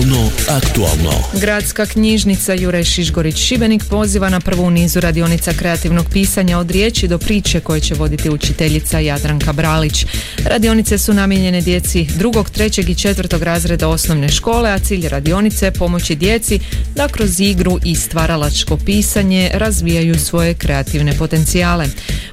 Lokalno, 0.00 0.30
aktualno. 0.48 1.12
Gradska 1.40 1.86
knjižnica 1.86 2.54
Jure 2.54 2.84
Šišgorić 2.84 3.36
Šibenik 3.36 3.82
poziva 3.90 4.28
na 4.28 4.40
prvu 4.40 4.70
nizu 4.70 5.00
radionica 5.00 5.52
kreativnog 5.52 6.06
pisanja 6.12 6.58
od 6.58 6.70
riječi 6.70 7.08
do 7.08 7.18
priče 7.18 7.60
koje 7.60 7.80
će 7.80 7.94
voditi 7.94 8.30
učiteljica 8.30 8.98
Jadranka 8.98 9.52
Bralić. 9.52 10.06
Radionice 10.44 10.98
su 10.98 11.14
namijenjene 11.14 11.60
djeci 11.60 12.06
drugog, 12.16 12.50
trećeg 12.50 12.90
i 12.90 12.94
četvrtog 12.94 13.42
razreda 13.42 13.88
osnovne 13.88 14.28
škole, 14.28 14.70
a 14.70 14.78
cilj 14.78 15.08
radionice 15.08 15.66
je 15.66 15.72
pomoći 15.72 16.14
djeci 16.14 16.60
da 16.94 17.08
kroz 17.08 17.40
igru 17.40 17.78
i 17.84 17.94
stvaralačko 17.94 18.76
pisanje 18.76 19.50
razvijaju 19.54 20.18
svoje 20.18 20.54
kreativne 20.54 21.12
potencijale. 21.18 21.86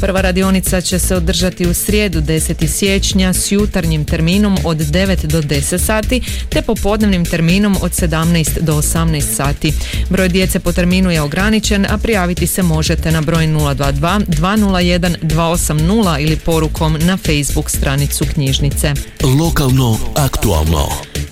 Prva 0.00 0.20
radionica 0.20 0.80
će 0.80 0.98
se 0.98 1.16
održati 1.16 1.68
u 1.68 1.74
srijedu 1.74 2.20
10. 2.20 2.66
siječnja 2.66 3.32
s 3.32 3.52
jutarnjim 3.52 4.04
terminom 4.04 4.58
od 4.64 4.76
9 4.76 5.26
do 5.26 5.42
10 5.42 5.78
sati 5.78 6.20
te 6.48 6.62
popodnevnim 6.62 7.24
terminom 7.24 7.49
od 7.82 7.92
17 7.92 8.60
do 8.60 8.74
18 8.74 9.34
sati. 9.34 9.72
Broj 10.10 10.28
djece 10.28 10.60
po 10.60 10.72
terminu 10.72 11.10
je 11.10 11.22
ograničen, 11.22 11.86
a 11.90 11.98
prijaviti 11.98 12.46
se 12.46 12.62
možete 12.62 13.10
na 13.10 13.20
broj 13.20 13.46
022 13.46 14.26
201 14.26 15.16
280 15.22 16.20
ili 16.20 16.36
porukom 16.36 16.96
na 17.00 17.16
Facebook 17.16 17.70
stranicu 17.70 18.24
knjižnice. 18.34 18.94
Lokalno, 19.38 19.98
aktualno. 20.16 20.88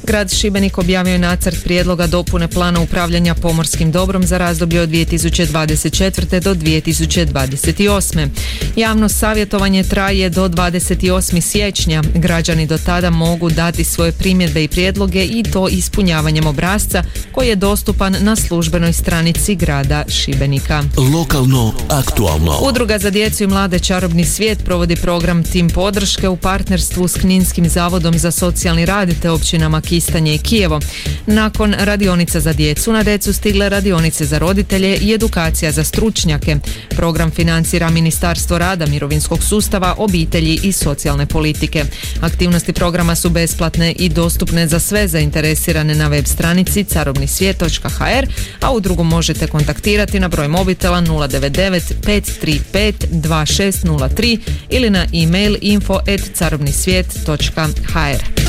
Grad 0.09 0.33
Šibenik 0.33 0.79
objavio 0.79 1.13
je 1.13 1.19
nacrt 1.19 1.65
prijedloga 1.65 2.07
dopune 2.07 2.49
plana 2.49 2.81
upravljanja 2.81 3.35
pomorskim 3.35 3.93
dobrom 3.93 4.23
za 4.23 4.39
razdoblje 4.39 4.81
od 4.81 4.89
2024. 4.89 6.41
do 6.41 6.55
2028. 6.55 8.29
Javno 8.77 9.09
savjetovanje 9.09 9.83
traje 9.83 10.31
do 10.31 10.49
28. 10.49 11.41
siječnja. 11.41 12.03
Građani 12.15 12.67
do 12.67 12.79
tada 12.79 13.11
mogu 13.11 13.51
dati 13.51 13.85
svoje 13.85 14.13
primjedbe 14.13 14.65
i 14.65 14.69
prijedloge 14.69 15.25
i 15.25 15.43
to 15.43 15.69
ispunjavanjem 16.09 16.47
obrazca 16.47 17.03
koji 17.33 17.49
je 17.49 17.57
dostupan 17.57 18.17
na 18.21 18.37
službenoj 18.37 18.93
stranici 18.93 19.55
grada 19.55 20.05
Šibenika. 20.09 20.83
Lokalno, 21.15 21.73
aktualno. 21.89 22.59
Udruga 22.63 22.99
za 22.99 23.11
djecu 23.11 23.45
i 23.45 23.47
mlade 23.47 23.79
Čarobni 23.79 24.25
svijet 24.25 24.65
provodi 24.65 24.97
program 24.97 25.43
Tim 25.43 25.69
podrške 25.69 26.29
u 26.29 26.37
partnerstvu 26.37 27.09
s 27.09 27.15
Kninskim 27.15 27.69
zavodom 27.69 28.19
za 28.19 28.31
socijalni 28.31 28.87
rad 28.87 29.11
te 29.23 29.31
općinama 29.31 29.81
Kistanje 29.81 30.35
i 30.35 30.39
Kijevo. 30.39 30.81
Nakon 31.27 31.75
radionica 31.79 32.41
za 32.41 32.53
djecu 32.53 32.93
na 32.93 33.03
decu 33.03 33.33
stigle 33.33 33.69
radionice 33.69 34.25
za 34.25 34.39
roditelje 34.39 34.97
i 34.97 35.13
edukacija 35.13 35.73
za 35.73 35.85
stručnjake. 35.85 36.57
Program 36.89 37.31
financira 37.31 37.91
Ministarstvo 37.91 38.59
rada, 38.59 38.87
mirovinskog 38.87 39.45
sustava, 39.45 39.95
obitelji 39.99 40.61
i 40.63 40.73
socijalne 40.73 41.27
politike. 41.27 41.85
Aktivnosti 42.21 42.73
programa 42.73 43.15
su 43.15 43.31
besplatne 43.31 43.93
i 43.93 44.09
dostupne 44.09 44.69
za 44.69 44.79
sve 44.79 45.09
zainteresirane 45.09 45.95
na 45.99 46.09
web 46.09 46.27
stranici 46.27 46.85
carobnisvijet.hr, 46.85 48.27
a 48.61 48.73
u 48.73 48.81
drugom 48.81 49.09
možete 49.09 49.47
kontaktirati 49.47 50.21
na 50.21 50.29
broj 50.29 50.49
mobitela 50.49 51.03
099 51.03 51.81
535 52.03 52.93
2603 53.11 54.39
ili 54.71 54.91
na 54.91 55.07
e-mail 55.13 55.57
info 55.61 55.95
at 55.95 56.21
carobnisvijet.hr. 56.35 58.49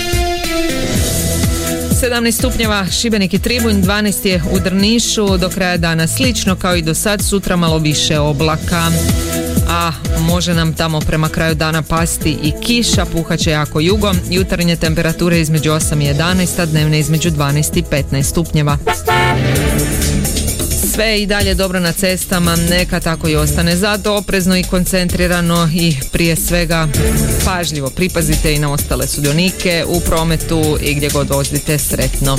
17 2.01 2.31
stupnjeva 2.31 2.87
Šibenik 2.87 3.33
i 3.33 3.39
Tribunj, 3.39 3.81
12 3.81 4.27
je 4.27 4.41
u 4.51 4.59
Drnišu, 4.59 5.37
do 5.37 5.49
kraja 5.49 5.77
dana 5.77 6.07
slično 6.07 6.55
kao 6.55 6.75
i 6.75 6.81
do 6.81 6.93
sad, 6.93 7.21
sutra 7.21 7.55
malo 7.55 7.77
više 7.77 8.19
oblaka. 8.19 8.91
A 9.69 9.91
može 10.19 10.53
nam 10.53 10.73
tamo 10.73 10.99
prema 10.99 11.29
kraju 11.29 11.55
dana 11.55 11.81
pasti 11.81 12.37
i 12.43 12.53
kiša, 12.61 13.05
puhaće 13.05 13.51
jako 13.51 13.79
jugo, 13.79 14.11
jutarnje 14.29 14.75
temperature 14.75 15.41
između 15.41 15.71
8 15.71 16.03
i 16.03 16.13
11, 16.13 16.61
a 16.61 16.65
dnevne 16.65 16.99
između 16.99 17.31
12 17.31 17.77
i 17.77 17.83
15 17.83 18.23
stupnjeva. 18.23 18.77
Sve 20.93 21.21
i 21.21 21.25
dalje 21.25 21.55
dobro 21.55 21.79
na 21.79 21.91
cestama, 21.91 22.55
neka 22.55 22.99
tako 22.99 23.29
i 23.29 23.35
ostane. 23.35 23.75
Zato 23.75 24.15
oprezno 24.15 24.57
i 24.57 24.63
koncentrirano 24.63 25.69
i 25.73 25.95
prije 26.11 26.35
svega 26.35 26.87
pažljivo 27.45 27.89
pripazite 27.89 28.53
i 28.53 28.59
na 28.59 28.71
ostale 28.71 29.07
sudionike 29.07 29.85
u 29.87 29.99
prometu 29.99 30.77
i 30.81 30.93
gdje 30.93 31.09
god 31.09 31.29
vozite 31.29 31.77
sretno. 31.77 32.37